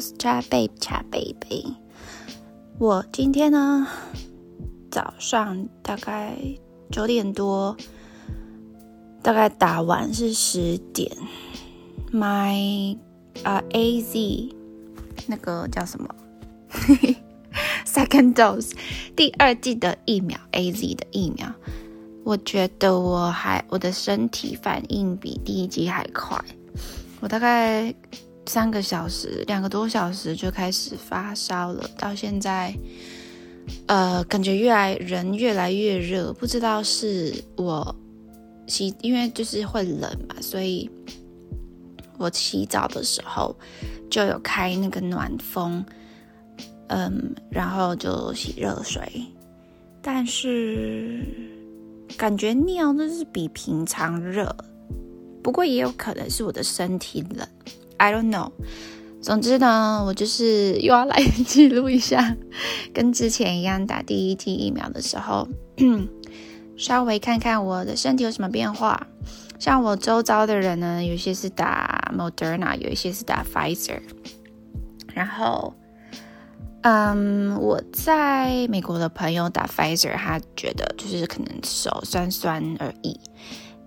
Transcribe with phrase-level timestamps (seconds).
[0.00, 1.62] 我是茶贝茶贝贝。
[2.78, 3.86] 我今天呢，
[4.90, 6.38] 早上大概
[6.90, 7.76] 九点多，
[9.20, 11.14] 大概打完是十点。
[12.10, 12.96] My
[13.42, 14.56] 啊 A Z
[15.26, 16.08] 那个叫什么？
[17.84, 18.72] Second dose，
[19.14, 21.52] 第二季的疫苗，A Z 的疫苗，
[22.24, 26.42] 我觉得我还我的身体反应比第一季还快。
[27.20, 27.94] 我大概
[28.52, 32.74] 三个小时，两个多小时就开始发烧了，到现在，
[33.86, 37.94] 呃，感觉越来人越来越热，不知道是我
[38.66, 40.90] 洗，因为就是会冷嘛，所以
[42.18, 43.56] 我洗澡的时候
[44.10, 45.86] 就有开那个暖风。
[46.88, 49.26] 嗯，然后就洗热水，
[50.02, 51.24] 但是
[52.16, 54.52] 感觉尿那是比平常热，
[55.40, 57.46] 不过也有可能是我的身体冷
[58.00, 58.50] ，I don't know。
[59.20, 62.34] 总之呢，我就是又要来 记录一下，
[62.94, 65.46] 跟之前一样打第一剂疫苗的时候，
[66.78, 69.06] 稍微看看我的身体有什么变化。
[69.58, 74.00] 像我周遭的人呢，有些是打 Moderna，有一些是打 Pfizer，
[75.12, 75.74] 然后。
[76.82, 83.20] 嗯，我在美国的朋友打 Pfizer，他觉得就是可能手酸酸而已，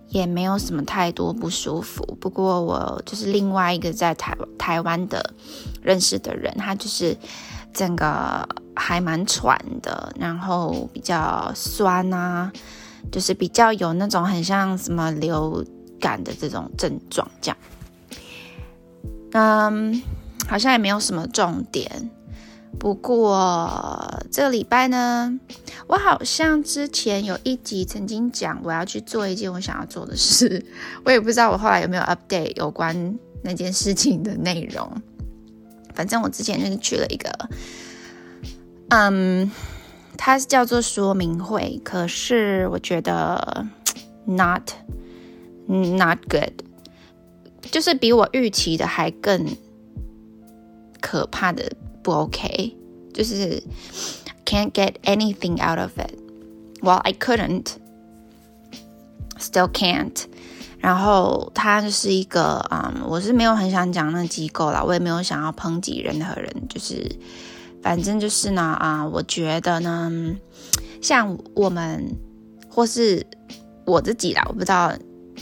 [0.08, 2.04] 也没有什么太多不舒服。
[2.20, 5.34] 不过我就是另外一个在台台湾的
[5.82, 7.16] 认识的人，他就是
[7.72, 12.52] 整个还蛮喘的，然后比较酸啊，
[13.10, 15.64] 就是比较有那种很像什么流
[16.00, 17.56] 感的这种症状这样。
[19.32, 20.02] 嗯，
[20.46, 22.10] 好像也没有什么重点。
[22.78, 25.40] 不过这个礼拜呢，
[25.86, 30.64] 我好像之前有一集曾经讲我要去做一件我想要做的事，
[31.04, 34.90] 我也不知道我后来有没有 update 有关那件事情的内容。
[35.94, 37.30] 反正我之前就是去了一个，
[38.88, 39.50] 嗯，
[40.18, 43.66] 它是叫做说明会，可是我觉得
[44.26, 44.72] not
[45.66, 46.52] not good，
[47.70, 49.46] 就是比我预期的还更
[51.00, 51.72] 可怕的。
[52.04, 52.76] 不 OK，
[53.14, 53.62] 就是
[54.44, 56.12] can't get anything out of it.
[56.82, 57.76] Well, I couldn't,
[59.38, 60.26] still can't.
[60.78, 67.10] 然后它就是一个，嗯，我是没有很想讲那机构啦，我也没有想要抨击任何人，就是
[67.82, 70.36] 反正就是呢，啊，我觉得呢，
[71.00, 72.14] 像我们
[72.68, 73.26] 或是
[73.86, 74.92] 我自己啦，我不知道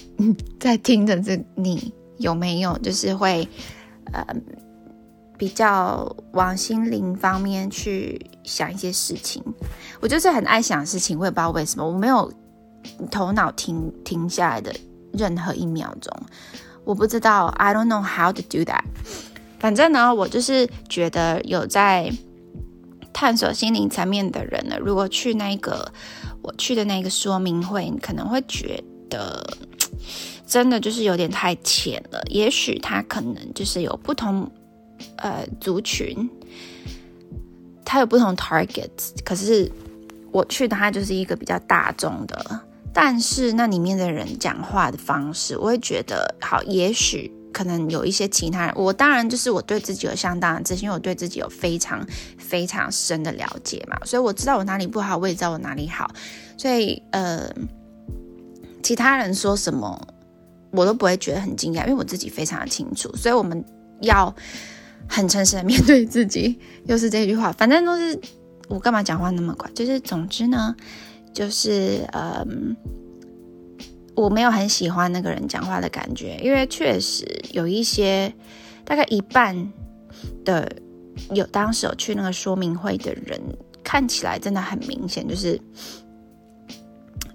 [0.60, 3.48] 在听的这你有没有，就是会，
[4.12, 4.24] 呃。
[5.42, 9.42] 比较往心灵方面去想一些事情，
[9.98, 12.32] 我就是很爱想事情，我也不知道为什么，我没有
[13.10, 14.72] 头脑停停下来的
[15.12, 16.16] 任何一秒钟，
[16.84, 18.84] 我不知道，I don't know how to do that。
[19.58, 22.12] 反正呢，我就是觉得有在
[23.12, 25.92] 探索心灵层面的人呢，如果去那个
[26.40, 29.44] 我去的那个说明会，你可能会觉得
[30.46, 34.48] 真的就是有点太浅了，也许他可能就是有不同。
[35.16, 36.28] 呃，族群，
[37.84, 39.70] 它有不同 targets，可是
[40.30, 42.60] 我去的它就是一个比较大众的，
[42.92, 52.04] 但是那里面的人讲话的方式，我会觉得好，也许可能有一些其他人，我当然就是我对自己有相当的自信，因为我对自己有非常
[52.38, 56.10] 非常深的了解嘛，所以我知道我哪里不好，我也知道我哪里好，
[56.56, 57.48] 所以呃，
[58.82, 60.08] 其他人说什么
[60.70, 63.62] 我都不会觉得很惊讶，因为我自己非常的清楚，所以我们
[64.00, 64.34] 要。
[65.14, 68.18] 很诚实的面对自己，又是这句话，反正都是
[68.68, 69.70] 我干嘛讲话那么快？
[69.74, 70.74] 就是总之呢，
[71.34, 72.74] 就是嗯，
[74.14, 78.32] 我没有很喜欢那个人讲话的感觉，因为确实有一些
[78.86, 79.70] 大概一半
[80.46, 80.72] 的
[81.34, 83.38] 有当时有去那个说明会的人，
[83.84, 85.60] 看起来真的很明显，就是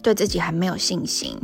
[0.01, 1.37] 对自己还没有信心。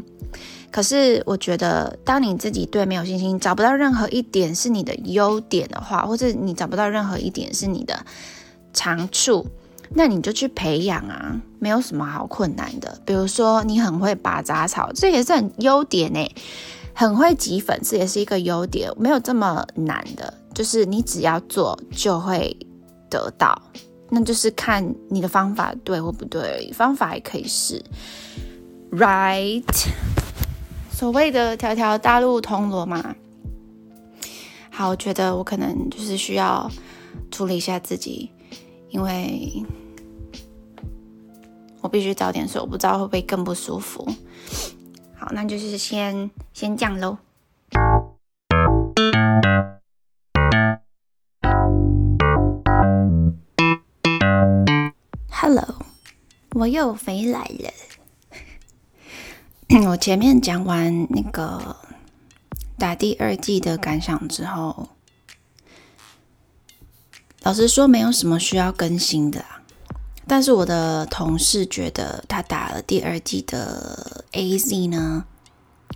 [0.74, 8.04] 可是我觉得，当你自己对没有信心，找不到任何一点是你的优点的话，或者你找不到任何一点是你的
[8.74, 9.46] 长处，
[9.94, 13.00] 那你就去培养啊，没有什么好困难的。
[13.06, 16.20] 比如说，你很会拔杂草，这也是很优点呢。
[16.96, 22.56] 很会挤粉，这也是一个优点，没有这么难的，就是你只要做就会
[23.10, 23.60] 得到，
[24.10, 27.84] 那就是看你的方法对或不对，方法也可以试
[28.92, 29.64] ，right。
[31.04, 33.14] 所谓的“条条大路通罗马”。
[34.72, 36.72] 好，我觉得我可能就是需要
[37.30, 38.32] 处理一下自己，
[38.90, 39.62] 因为
[41.82, 44.08] 我必须早点睡，我不知道会不会更不舒服。
[45.14, 47.18] 好，那就是先先降喽。
[55.30, 55.66] Hello，
[56.52, 57.70] 我又回来了。
[59.90, 61.76] 我前面讲完那个
[62.78, 64.90] 打第二季的感想之后，
[67.42, 69.44] 老实说没有什么需要更新的。
[70.28, 75.26] 但是我的同事觉得他打了第二季的 A Z 呢，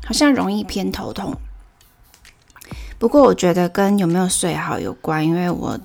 [0.03, 1.35] 好像容易偏头痛。
[2.97, 5.80] 不过我觉得跟有没有睡好有关，因为我。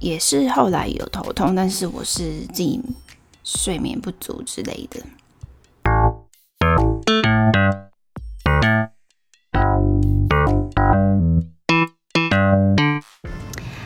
[0.00, 2.82] 也是后来有头痛，但是我是自己
[3.44, 5.00] 睡眠不足之类的。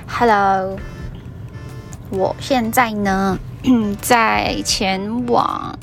[0.08, 0.78] Hello，
[2.10, 3.38] 我现在呢
[4.00, 5.78] 在前往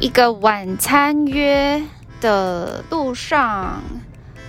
[0.00, 1.82] 一个晚餐约
[2.20, 3.82] 的路上。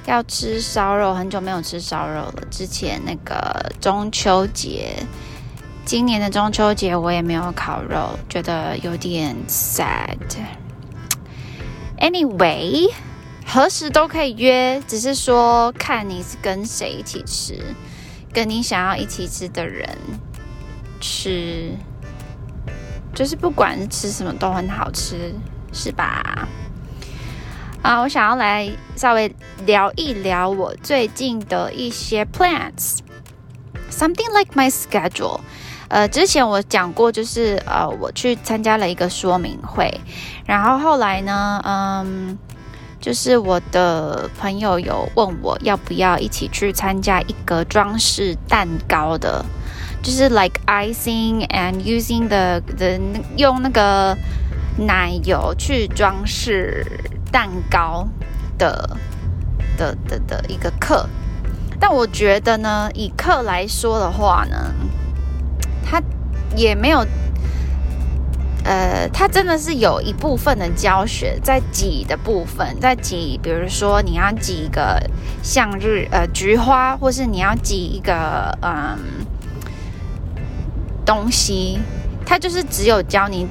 [0.06, 2.44] 要吃烧肉，很久没有吃烧肉了。
[2.51, 4.95] 之前那个中秋节，
[5.85, 10.18] 今年的中秋节我也没有烤肉，觉得有点 sad。
[12.03, 12.91] Anyway，
[13.45, 17.57] 何时都可以约，只是说看你是跟谁一起吃，
[18.33, 19.88] 跟你想要一起吃的人
[21.00, 21.71] 吃，
[23.15, 25.33] 就是不管吃什么都很好吃，
[25.71, 26.45] 是吧？
[27.81, 29.33] 啊，我想要来稍微
[29.65, 35.39] 聊一聊我最近的一些 plans，something like my schedule。
[35.89, 40.01] 呃，之前我讲过，就是呃，我去参加了一个说明会，
[40.45, 42.38] 然后后来呢，嗯，
[43.00, 49.45] 就是我的朋友有问我要不要一起去参加一个装饰蛋糕的，
[50.01, 53.00] 就是 like icing and using the the
[53.38, 54.18] 用那个
[54.78, 56.86] 奶油去装饰。
[57.34, 58.07] 蛋糕
[58.60, 58.95] 的
[59.75, 61.10] 的的的一个课，
[61.80, 64.72] 但我觉得呢，以课来说的话呢，
[65.84, 66.00] 它
[66.56, 67.04] 也没有，
[68.63, 75.01] 呃，它真的是有一部分的教学在挤的部分，在挤，比如说你要挤一个
[75.42, 78.98] 向日呃菊花，或是你要挤一个嗯
[81.06, 81.80] 东西，
[82.25, 83.48] 它就是只有教你。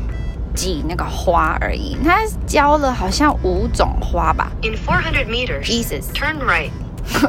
[0.54, 4.52] 挤那个花而已，它教了好像五种花吧。
[4.60, 6.70] In four hundred meters, Jesus, turn right.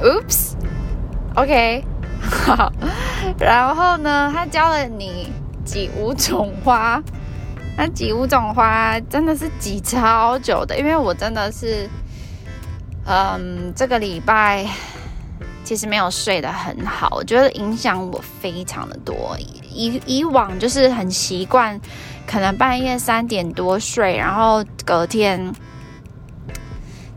[0.02, 0.56] Oops.
[1.34, 1.86] OK.
[2.20, 2.70] 好，
[3.40, 5.32] 然后呢，他教了你
[5.64, 7.02] 挤五种花。
[7.78, 11.90] 那挤五种花真的是挤超久的，因为我真的是，
[13.06, 14.66] 嗯，这个礼拜
[15.64, 19.38] 其实没有睡得很好，我觉得影响我非常的多。
[19.70, 21.80] 以以往就是很习惯。
[22.26, 25.54] 可能半夜三点多睡，然后隔天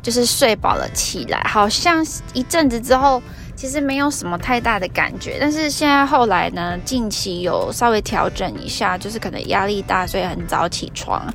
[0.02, 2.04] 就是睡饱了起来，好像
[2.34, 3.22] 一阵子之后，
[3.56, 5.38] 其实没有什么太大的感觉。
[5.40, 11.26] 但是现在后来呢，近期有稍微调整一下，就是可能压力大，所以很早起床。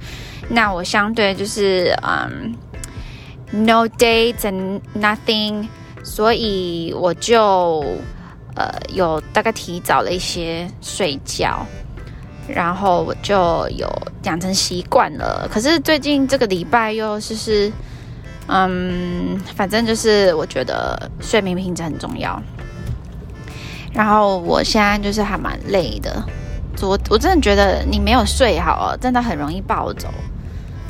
[0.47, 2.55] 那我相对就是嗯
[3.51, 5.67] ，no dates and nothing，
[6.03, 7.83] 所以我就
[8.55, 11.65] 呃有大概提早了一些睡觉。
[12.47, 13.87] 然后我就有
[14.23, 17.71] 养成习惯了，可是最近这个礼拜又就是，
[18.47, 22.41] 嗯，反正就是我觉得睡眠品质很重要。
[23.93, 26.23] 然后我现在就是还蛮累的，
[26.81, 30.07] 我我真的觉得你没有睡好，真的很容易暴走。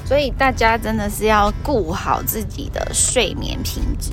[0.05, 4.11] 所以大家真的是要顾好自己的睡眠品质。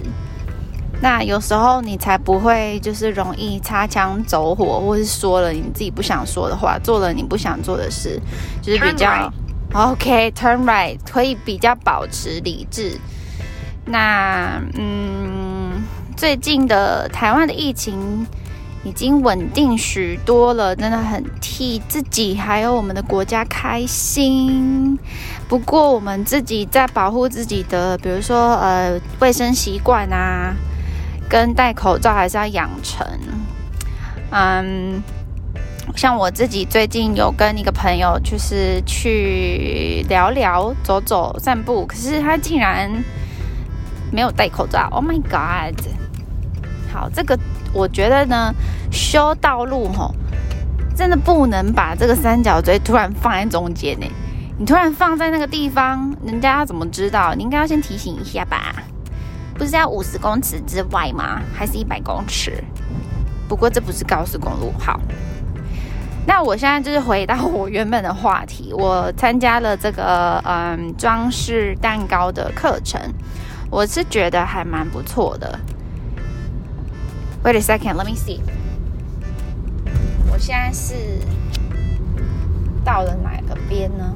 [1.00, 8.20] 那有时候你才不会就是容易擦枪走火，或是说了你自己不想说的话，做了你不想做的事，
[8.62, 9.32] 就是比较
[9.72, 12.98] OK turn right 可以比较保持理智。
[13.88, 15.82] 那嗯，
[16.16, 18.26] 最近的台湾的疫情
[18.84, 24.98] 已经稳定许多了，真的很替自己还有我们的国家开心。
[25.48, 30.54] 不过我们自己在保护自己的，比如说呃卫生习惯啊。
[31.30, 33.06] 跟戴口罩还是要养成。
[34.30, 35.02] 嗯，
[35.94, 42.90] 像我自己最近有跟一个朋友，就是去聊聊、走走、散步，可是他竟然
[44.12, 44.88] 没有戴口罩。
[44.90, 45.78] Oh my god！
[46.92, 47.38] 好，这个
[47.72, 48.54] 我觉得呢，
[48.90, 50.14] 修道路吼，
[50.96, 54.06] 真的不能把这个三角锥突然放在中间呢。
[54.58, 57.34] 你突然放在那个地方，人家要怎么知道？
[57.34, 58.74] 你应该要先提醒一下吧。
[59.54, 61.40] 不是要五十公尺之外吗？
[61.54, 62.64] 还是一百公尺？
[63.48, 64.72] 不过这不是高速公路。
[64.78, 65.00] 好，
[66.26, 68.72] 那我现在就是回到我原本的话题。
[68.72, 73.00] 我参加了这个嗯装饰蛋糕的课程，
[73.70, 75.58] 我是觉得还蛮不错的。
[77.44, 78.40] Wait a second, let me see。
[80.30, 80.94] 我现在是
[82.84, 84.14] 到了哪个边呢？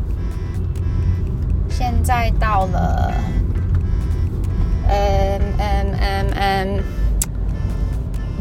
[1.69, 3.13] 现在到了，
[4.89, 6.85] 嗯嗯嗯嗯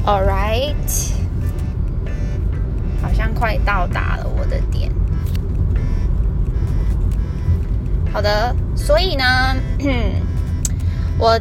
[0.06, 1.12] ，All right，
[3.02, 4.92] 好像快到达了我的点。
[8.12, 9.24] 好的，所以呢，
[11.22, 11.40] 我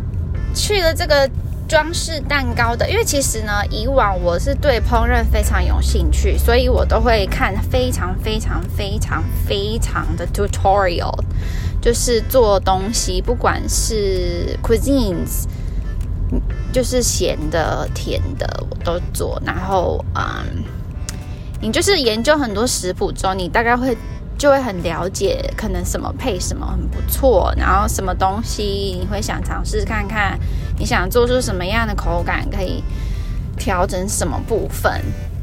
[0.54, 1.28] 去了这个。
[1.70, 11.16] 装饰蛋糕的，因为其实呢，以往我是对烹饪非常有兴趣，所以我都会看非常非常非常非常的 tutorial，
[11.80, 15.44] 就是做东西，不管是 cuisines，
[16.72, 19.40] 就是咸的、甜的，我都做。
[19.46, 20.64] 然后，嗯，
[21.60, 23.96] 你就是研究很多食谱之后，你大概会。
[24.40, 30.40] 就会很了解，可能什么配什么很不错，然后什么东西你会想尝试看看，
[30.78, 32.82] 你想做出什么样的口感，可以
[33.58, 34.90] 调整什么部分。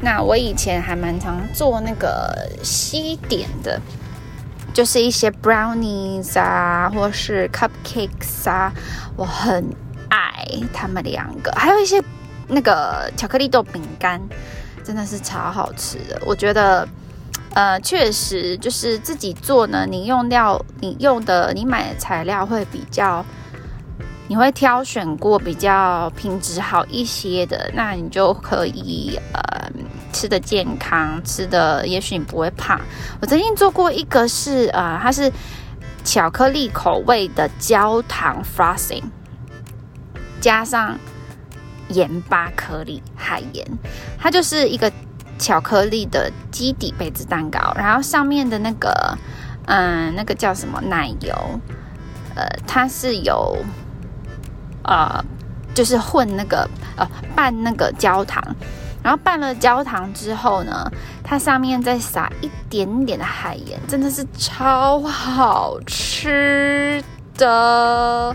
[0.00, 3.80] 那我以前还蛮常做那个西点的，
[4.74, 8.72] 就是一些 brownies 啊，或是 cupcakes 啊，
[9.14, 9.64] 我很
[10.10, 12.02] 爱他们两个，还有一些
[12.48, 14.20] 那个巧克力豆饼干，
[14.82, 16.88] 真的是超好吃的，我觉得。
[17.58, 19.84] 呃，确实就是自己做呢。
[19.84, 23.24] 你用料，你用的，你买的材料会比较，
[24.28, 29.68] 你会挑选过比较品质好一些的，那你就可以呃
[30.12, 32.80] 吃的健康，吃的也许你不会胖。
[33.20, 35.32] 我曾经做过一个是呃，它是
[36.04, 39.02] 巧克力口味的焦糖 frosting，
[40.40, 40.96] 加上
[41.88, 43.66] 盐巴颗粒海盐，
[44.16, 44.92] 它就是一个。
[45.38, 49.16] 巧克力的基底杯子蛋糕，然后上面的那个，
[49.66, 51.60] 嗯，那个叫什么奶油，
[52.34, 53.56] 呃，它是有，
[54.82, 55.24] 呃，
[55.74, 58.42] 就是混那个，呃，拌那个焦糖，
[59.02, 60.90] 然后拌了焦糖之后呢，
[61.22, 67.02] 它上面再撒一点点的海盐，真的是超好吃
[67.36, 68.34] 的。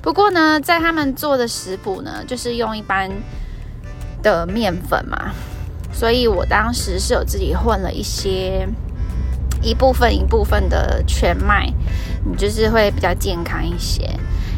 [0.00, 3.10] 不过呢，在他们做的食谱呢，就是用一般
[4.22, 5.32] 的面粉嘛。
[5.92, 8.68] 所以我当时是有自己混了一些
[9.60, 11.72] 一部分一部分的全麦，
[12.24, 14.08] 你就是会比较健康一些。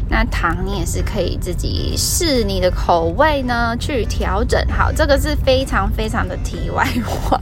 [0.07, 4.61] 那糖你也是可以自己试你的口味呢去调整。
[4.67, 7.39] 好，这个是非常非常的题外话。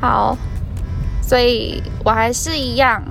[0.00, 0.36] 好，
[1.22, 3.02] 所以我还是一样。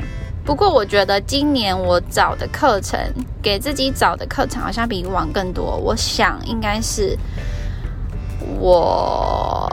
[0.46, 3.00] 不过我觉得今年我找的课程，
[3.42, 5.78] 给自己找的课程好像比以往更多。
[5.78, 7.18] 我想应该是。
[8.60, 9.70] 我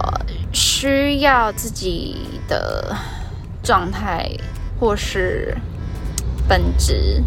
[0.52, 2.16] 需要自己
[2.48, 2.94] 的
[3.62, 4.28] 状态
[4.78, 5.56] 或是
[6.48, 7.22] 本质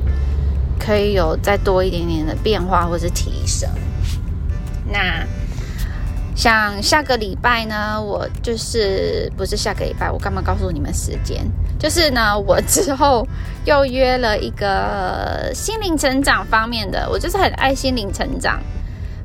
[0.79, 3.69] 可以有再多一点点的变化或是提升。
[4.91, 5.25] 那
[6.36, 11.45] 像下个礼拜呢，我就是不是下个礼拜，我干嘛告诉你们时间？
[11.79, 13.25] 就是呢，我之后
[13.65, 18.60] 又约了一个心灵成长方面的，我就是很爱心灵成长。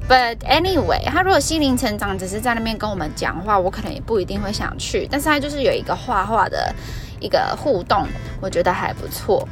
[0.08, 5.06] But anyway，他如果心灵成长只是在那边跟我们讲话，我可能也不一定会想去。
[5.10, 6.74] 但是他就是有一个画画的
[7.20, 8.06] 一个互动，
[8.40, 9.46] 我觉得还不错。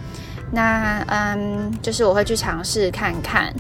[0.51, 3.53] 那嗯，就是我会去尝试看看。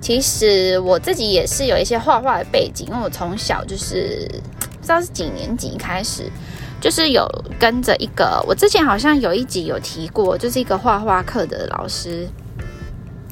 [0.00, 4.26] 其实我自己也是有一些画画的背景，因为我从小就是
[4.60, 6.30] 不知道是几年级开始，
[6.80, 12.26] 就是有跟着一个，我之前好像有一集有提过，就是一个画画课的老师。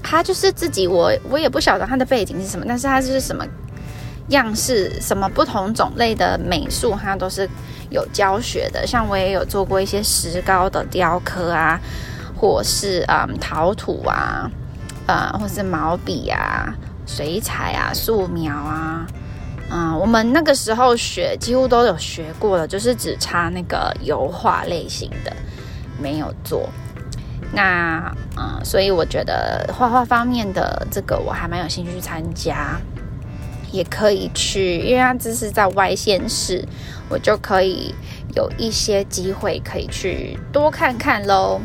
[0.04, 3.44] 他就是自己，我我也不晓得他的背景是什么，但是他就是什么
[4.28, 7.48] 样式、什么不同种类的美术，他都是
[7.90, 8.86] 有教学的。
[8.86, 11.80] 像我也有做过一些石膏的雕刻啊，
[12.36, 14.50] 或是嗯陶土啊，
[15.06, 16.72] 呃，或是毛笔啊、
[17.06, 19.06] 水彩啊、素描啊，
[19.70, 25.32] 嗯，我们那个时候学几乎都有学过了，就是只差那个油画类型的
[25.98, 26.68] 没有做。
[27.54, 32.80] 那嗯，所以我觉得画画方面的这个我还蛮有兴趣参加，
[33.70, 36.66] 也可以去，因为它只是在外县市，
[37.08, 37.94] 我就可以
[38.34, 41.60] 有一些机会可以去多看看喽。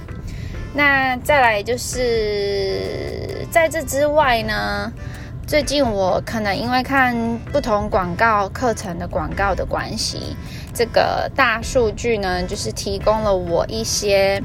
[0.75, 4.93] 那再来就是在这之外呢，
[5.48, 10.36] 最近我可能因为看不同广告课程的广告的关系，
[10.72, 14.39] 这个大数据呢，就是提供了我一些。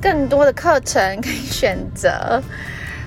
[0.00, 2.42] 更多的课程可以选择，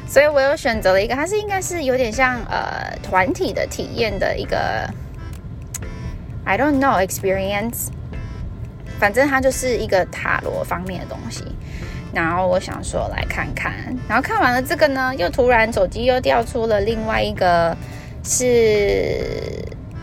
[0.08, 4.88] 所以我又选择了一个，它是应该是有点像呃团体的体验的一个
[6.46, 7.88] ，I don't know experience，
[9.00, 11.44] 反正它就是一个塔罗方面的东西。
[12.14, 13.74] 然后我想说来看看，
[14.08, 17.76] 然后看完了这个呢，又突然手机又调出了另外一个，
[18.24, 19.20] 是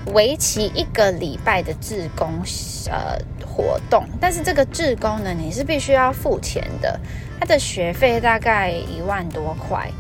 [0.07, 2.43] 为期一个礼拜的志工
[2.91, 3.17] 呃。
[3.61, 6.99] 活动，但是这个志工呢，你是必须要付钱的，
[7.39, 9.91] 它的学费大概一万多块，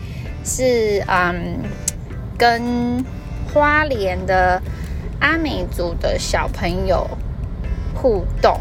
[0.44, 1.58] 是嗯，
[2.38, 3.04] 跟
[3.52, 4.60] 花莲的
[5.20, 7.06] 阿美族的小朋友
[7.94, 8.58] 互动。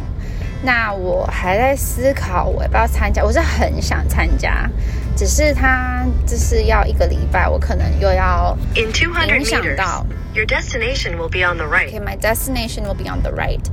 [0.62, 4.70] 那我还在思考我要不要参加，我是很想参加，
[5.16, 10.06] 只是他就是要一个礼拜，我可能又要影响到。
[10.36, 11.90] Your destination will be on the right.
[11.90, 13.64] Okay, my destination will be on the right.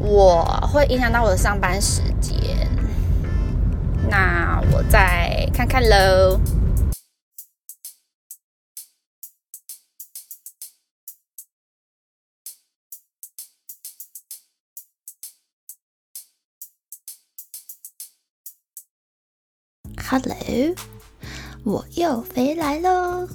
[0.00, 2.68] 我会影响到我的上班时间，
[4.08, 6.38] 那我再看看喽。
[20.06, 20.74] Hello，
[21.64, 23.26] 我又回来喽。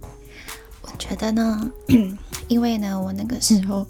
[0.80, 1.70] 我觉得呢，
[2.48, 3.86] 因为呢，我那个时候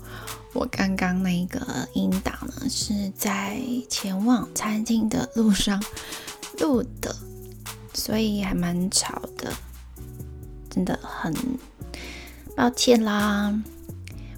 [0.57, 1.61] 我刚刚那个
[1.93, 5.83] 音档呢是在前往餐厅的路上
[6.59, 7.15] 录的，
[7.93, 9.53] 所以还蛮吵的，
[10.71, 11.35] 真的很
[12.57, 13.55] 抱歉啦。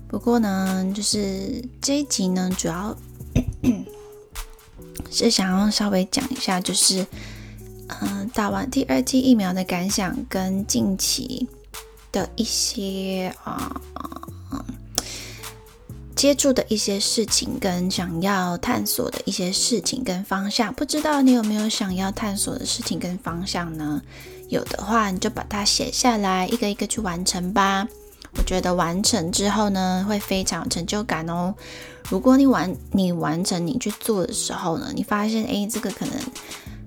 [0.08, 2.96] 不过呢，就是这一集呢，主要
[5.10, 7.06] 是想要稍微讲一下，就是。
[8.02, 11.48] 嗯，打完第二剂疫苗的感想跟近期
[12.12, 13.80] 的一些啊
[16.18, 24.02] 接触的一些事情，跟想要探索的一些事情跟方向，不知道你有没有想要探索的事情跟方向呢？
[24.48, 27.86] 有的话，你就把它写下来，一个一个去完成吧。
[28.36, 31.54] 我觉得完成之后呢，会非常有成就感哦。
[32.08, 36.14] 如果你完你完成你去做的时候呢，你发现哎，这个可能。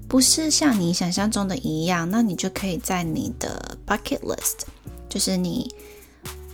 [0.09, 4.65] 不是像你想象中的一样，那你就可以在你的 bucket list，
[5.07, 5.73] 就是你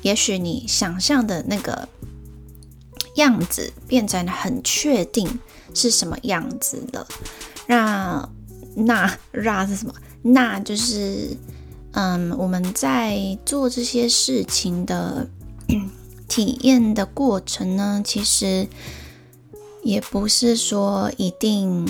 [0.04, 1.90] 也许你想象的那个
[3.18, 5.40] 样子变成很确定
[5.76, 7.08] 是什么样子了。
[7.68, 8.28] 那
[8.76, 9.94] 那那是什么？
[10.24, 11.38] 那就是
[11.92, 15.28] 嗯，我们在做这些事情的
[16.28, 18.68] 体验的过程呢，其实
[19.84, 21.86] 也不是说一定。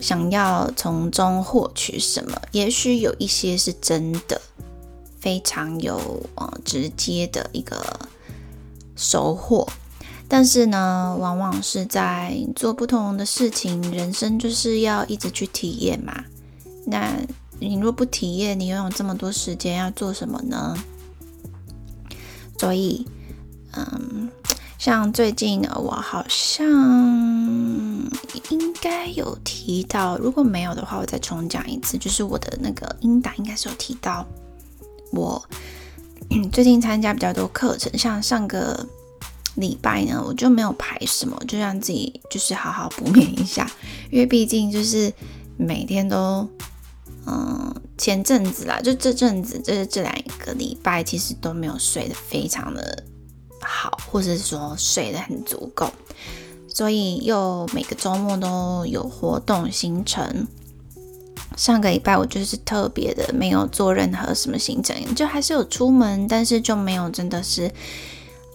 [0.00, 2.40] 想要从中获取什么？
[2.52, 4.40] 也许有一些是真的，
[5.20, 8.00] 非常有呃直接的一个
[9.00, 9.66] 收获。
[10.28, 16.24] 但是呢，往往是在做不同的事情，人生就是要一直去体验嘛。
[16.86, 17.16] 那
[17.58, 20.76] 你若不体验，你拥有这么多时间要做什么呢？
[22.58, 23.06] 所以，
[23.72, 24.28] 嗯。
[24.78, 26.66] 像最近呢，我好像
[28.48, 31.98] 应该有提到，如果没有的话，我再重讲一次。
[31.98, 34.26] 就是我的那个音档应该是有提到，
[35.12, 35.46] 我
[36.52, 38.86] 最近参加比较多课程，像上个
[39.56, 43.68] 礼拜呢，我就没有排什么，就让自己就是好好补眠一下，
[44.10, 45.12] 因为毕竟就是
[45.56, 46.48] 每天都，
[47.26, 53.04] 嗯，前阵子啦，就这阵子，就是这两个礼拜，其实都没有睡得非常的。
[53.62, 55.92] 好，或者是说睡得很足够，
[56.68, 60.46] 所以又每个周末都有活动行程。
[61.56, 67.70] 上个礼拜我就是特别的没有做任何什么行程，就还是有出门，但是就没有真的是，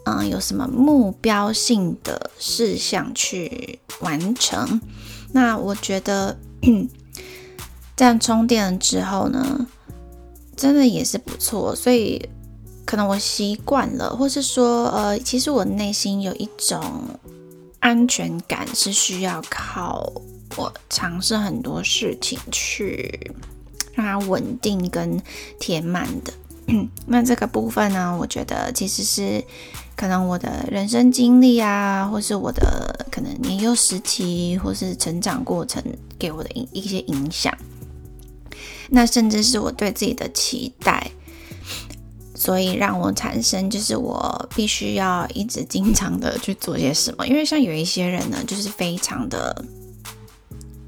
[0.06, 4.80] 嗯，有什么目标性的事项去完成。
[5.32, 6.38] 那我觉得
[7.96, 9.68] 这样充电之后呢，
[10.56, 12.30] 真的也是不错，所以。
[12.88, 16.80] 可能我习惯了，或是说，呃，其实我内心有一种
[17.80, 20.14] 安全感，是需要靠
[20.58, 23.32] 我尝试很多事情去
[23.94, 25.22] 让它稳定跟
[25.60, 26.34] 填满的。
[27.06, 29.44] 那这个部分呢，我觉得其实是
[29.96, 35.84] 可能我的人生经历啊，或是我的可能年幼时期，或是成长过程
[36.18, 37.56] 给我的一些影响，
[38.90, 41.12] 那甚至是我对自己的期待。
[42.38, 49.66] 所以让我产生，就是我必须要一直经常的去做些什么，因为像有一些人呢，就是非常的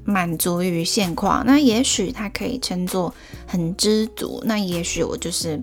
[0.08, 3.12] 满足于现况，那也许他可以称作
[3.46, 5.62] 很知足，那也许我就是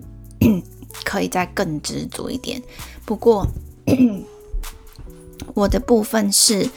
[1.04, 2.62] 可以再更知足一点。
[3.04, 3.44] 不过
[5.52, 6.70] 我的部分是，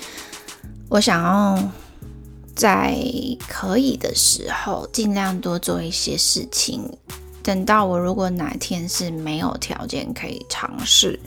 [0.90, 1.72] 我想要
[2.56, 2.98] 在
[3.48, 6.82] 可以的时候，尽量多做一些事情。
[7.44, 11.20] 等到我如果哪天是没有条件可以尝试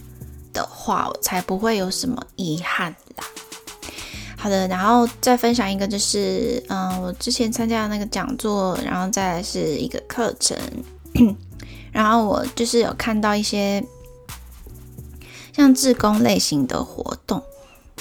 [0.53, 3.25] 的话，我才不会有什么遗憾啦。
[4.43, 10.59] 好的，然后再分享一个，就是嗯，我之前参加的那个讲座，然后再来是一个课程，
[11.93, 13.81] 然后我就是有看到一些
[15.53, 17.41] 像志工类型的活动，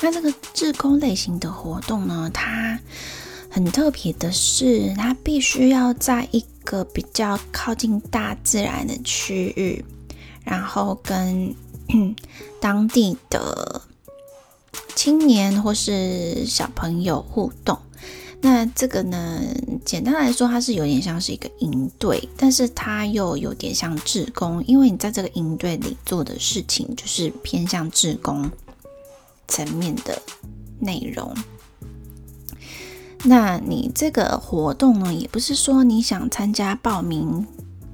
[0.01, 2.79] 那这个志工类型的活动呢，它
[3.47, 9.85] 很特别的是，它必须要在一个比较靠近大自然的区域，
[10.43, 11.53] 然后跟
[12.59, 13.79] 当地的
[14.95, 17.77] 青年或是小朋友互动。
[18.43, 19.39] 那这个呢，
[19.85, 28.49] 简单来说，它是有点像是一个营队，但是它又有点像志工，因为你在这个营队里做的事情就是偏向志工
[29.47, 30.19] 层面的
[30.79, 31.31] 内容。
[33.23, 37.45] 那你这个活动呢，也不是说你想参加报名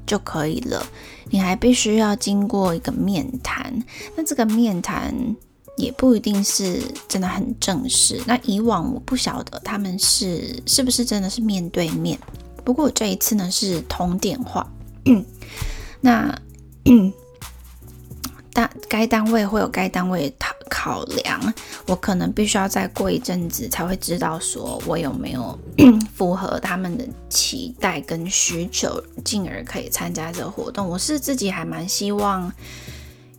[0.06, 0.86] 就可以了，
[1.30, 3.84] 你还必须要经过一个面谈。
[4.16, 5.36] 那这个面谈。
[5.78, 8.22] 也不一定是真的很正式。
[8.26, 12.20] 那以往我不晓得他们是是不是真的是面对面。
[12.66, 14.70] 不过这一次呢是通电话。
[16.02, 16.38] 那
[18.52, 21.54] 单该单位会有该单位考考量，
[21.86, 25.58] 我可能必须要再过一阵子才会知道说我有没有
[26.14, 30.88] 符合他们的期待跟需求，进而可以参加这个活动。
[30.90, 32.52] 我是自己还蛮希望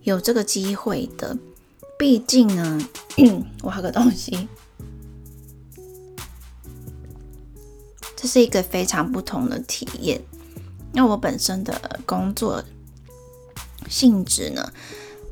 [0.05, 1.37] 有这个机会的。
[1.99, 2.81] 毕竟呢，
[3.61, 4.47] 我喝个东西，
[8.15, 10.21] 这是一个非常不同的体验。
[10.93, 12.63] 那我本身的工作
[13.89, 14.73] 性质呢，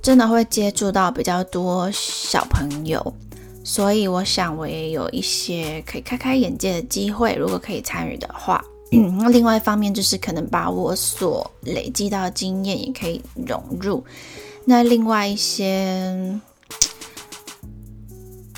[0.03, 3.15] 真的会接触到比较多小朋友，
[3.63, 7.37] 所以我想我也有一些可以开开眼界的机会。
[7.37, 14.05] 如果可以参与的话， 那另外一方面就是可能把我所累积到的经验也可以融入。
[14.65, 16.41] 那另外一些。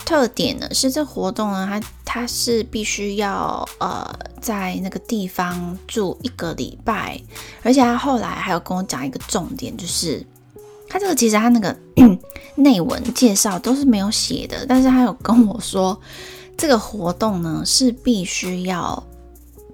[0.09, 4.09] 特点呢是这活动呢，它它是必须要呃
[4.41, 7.21] 在那个地方住一个礼拜，
[7.63, 10.25] 而且他后来还有跟我讲一个重点，就是
[10.89, 11.77] 他这个其实他那个
[12.57, 16.01] 内文介绍都是没有写的，但是他有跟我说，
[16.57, 19.07] 这个活动呢是必须要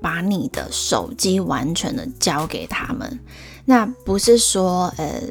[0.02, 3.20] 把你的手机完全的交给他们，
[3.64, 5.22] 那不是说呃。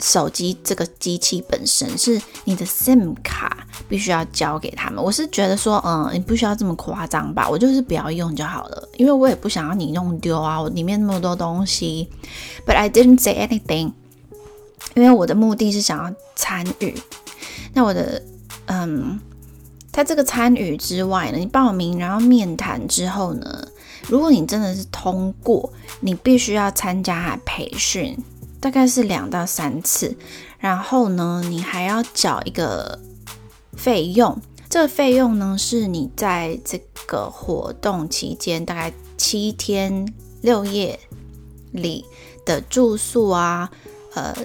[0.00, 5.02] 手机这个机器本身是你的 SIM 卡，必须要交给他们。
[5.02, 12.08] 我是觉得说，嗯，你不需要这么夸张吧，我就是不要用就好了，因为我也不想要你弄丢啊，我里面那么多东西。
[12.66, 13.92] But I didn't say anything，
[14.94, 16.94] 因为我的目的是想要参与。
[17.74, 18.22] 那我的，
[18.66, 19.20] 嗯，
[19.92, 23.68] 他这个参与之外呢，你报名然后面谈之后呢，
[24.08, 28.16] 如果你真的是通过，你必须要参加培训。
[28.60, 30.14] 大概是两到三次，
[30.58, 32.98] 然后呢，你还要缴一个
[33.74, 34.38] 费用。
[34.68, 40.06] 这个费用呢，是你在这个活动期间大概七天
[40.42, 41.00] 六夜
[41.72, 42.04] 里
[42.44, 43.70] 的住宿啊，
[44.14, 44.36] 呃，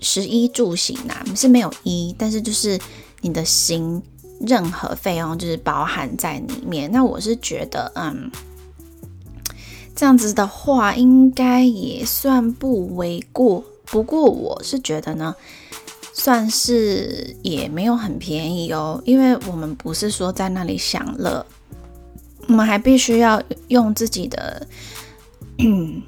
[0.00, 2.80] 食衣住行啊，是没有衣，但是就是
[3.20, 4.02] 你的行
[4.40, 6.90] 任何费用就是包含在里面。
[6.90, 8.30] 那我是觉得，嗯。
[9.96, 13.64] 这样子的话，应该也算不为过。
[13.86, 15.34] 不过我是觉得呢，
[16.12, 19.00] 算是也没有很便宜哦。
[19.06, 21.46] 因为我们不是说在那里享乐，
[22.46, 24.66] 我们还必须要用自己的
[25.58, 26.02] 嗯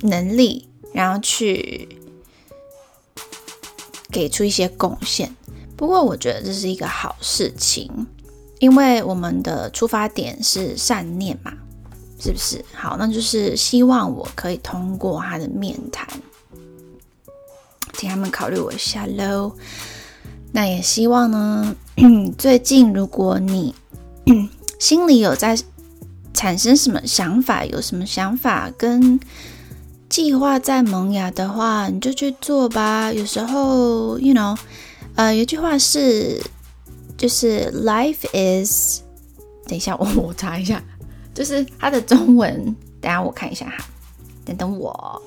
[0.00, 1.86] 能力，然后去
[4.10, 5.36] 给出一些贡献。
[5.76, 8.06] 不过我觉得这是一个好事情，
[8.58, 11.52] 因为我们的出发点是善念嘛。
[12.18, 12.96] 是不是好？
[12.98, 16.06] 那就是希望我可以通过他的面谈，
[17.92, 19.52] 请他们考虑我一下喽。
[20.52, 21.74] 那也希望呢，
[22.38, 23.74] 最近如果你
[24.78, 25.58] 心里有在
[26.32, 29.18] 产生什么想法，有什么想法跟
[30.08, 33.12] 计划在萌芽的话，你就去做吧。
[33.12, 34.56] 有时候，you know，
[35.16, 36.40] 呃，有句话是，
[37.16, 39.00] 就是 life is，
[39.66, 40.80] 等一下，我我查一下。
[41.33, 43.85] 就是它的中文，等下我看一下哈，
[44.45, 45.21] 等等我，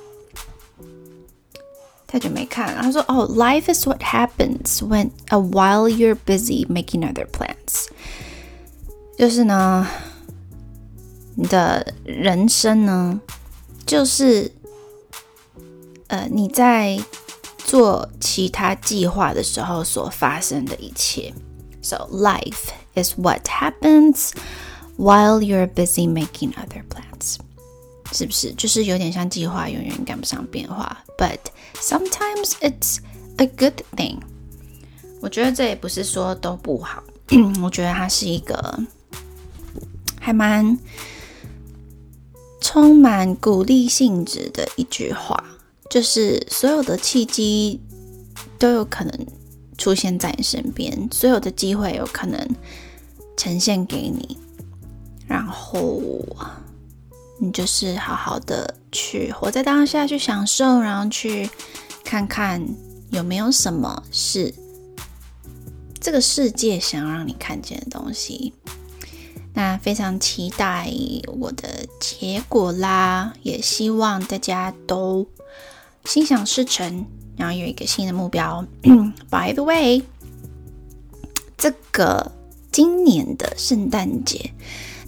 [2.06, 2.74] 太久没看。
[2.76, 7.86] 他说：“哦，life is what happens when a while you're busy making other plans。”
[9.16, 9.86] 就是呢，
[11.36, 13.20] 你的人生呢，
[13.86, 14.50] 就是
[16.08, 16.98] 呃你在
[17.58, 21.32] 做其他计划的时候所发生的一切。
[21.80, 24.32] So life is what happens.
[24.97, 27.37] While you're busy making other plans，
[28.11, 28.51] 是不是？
[28.53, 31.37] 就是有点像计划永远赶不上变化？But
[31.75, 32.97] sometimes it's
[33.37, 34.17] a good thing。
[35.21, 37.03] 我觉得这也不是说都不好，
[37.61, 38.79] 我觉得它是一个
[40.19, 40.77] 还蛮
[42.59, 45.43] 充满鼓励性质的一句话，
[45.89, 47.79] 就是所有的契机
[48.57, 49.27] 都有可能
[49.77, 52.39] 出现在你身边，所有的机会有可能
[53.35, 54.37] 呈现给你，
[55.27, 56.01] 然后
[57.39, 61.49] 你就是好好的去活在当下，去享受，然后去
[62.03, 62.65] 看看
[63.11, 64.53] 有没有什么是
[65.99, 68.53] 这个世界想让你看见的东西。
[69.53, 70.87] 那非常期待
[71.27, 75.27] 我的结果啦，也希望大家都
[76.05, 78.63] 心想事成，然后有一个新的目标。
[79.31, 80.03] By the way，
[81.57, 82.31] 这个
[82.71, 84.53] 今年的圣诞节，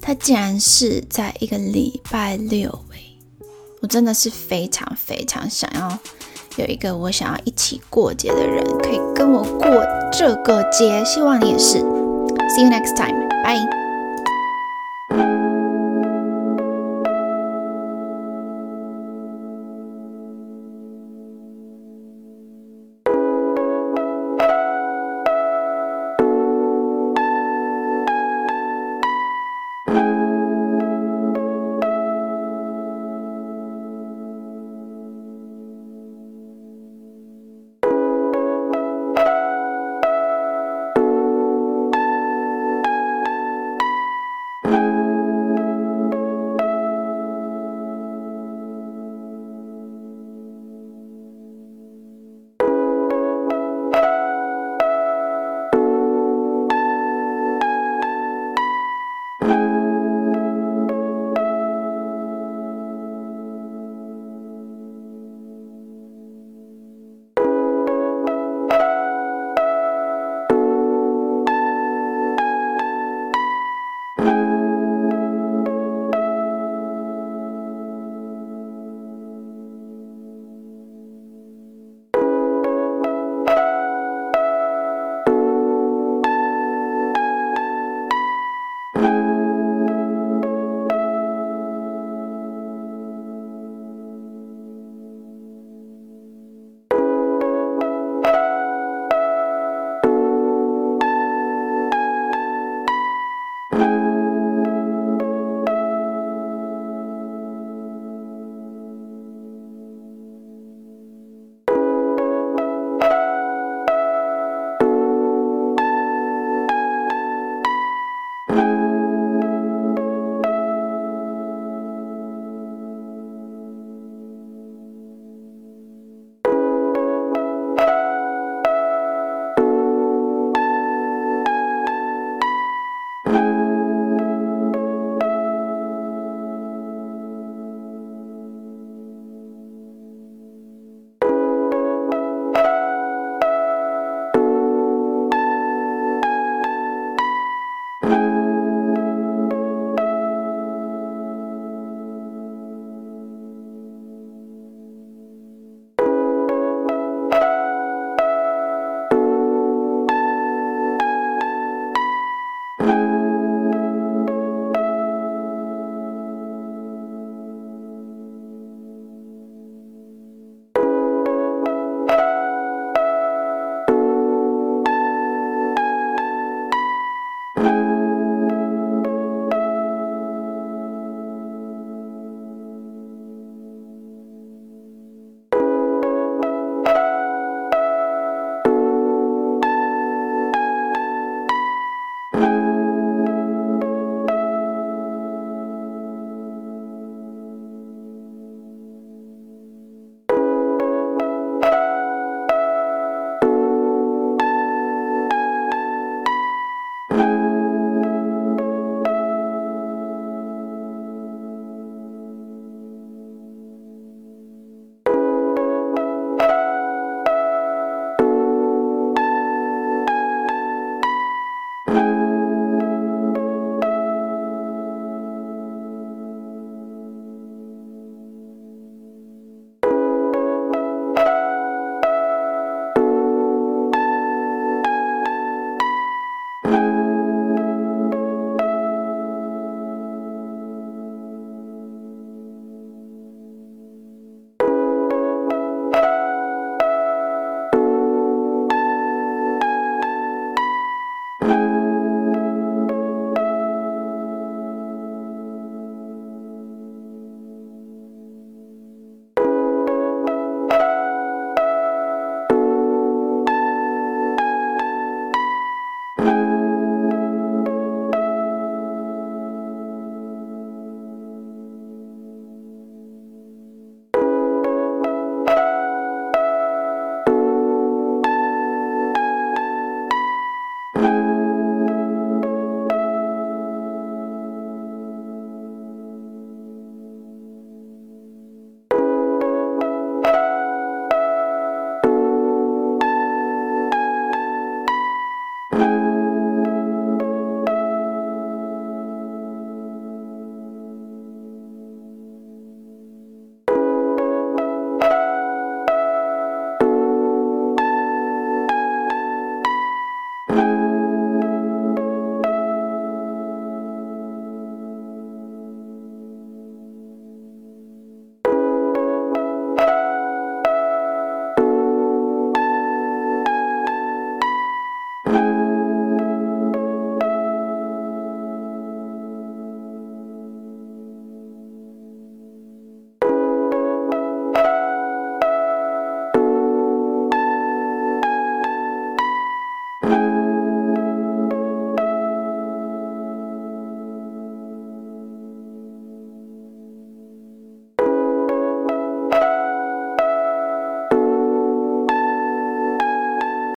[0.01, 3.17] 它竟然是在一个礼拜六诶，
[3.81, 5.97] 我真的是非常非常想要
[6.57, 11.03] 有一个我想要一起过节的人，可以跟我过这个节。
[11.05, 11.77] 希望你也是。
[11.79, 13.27] See you next time.
[13.43, 13.78] Bye.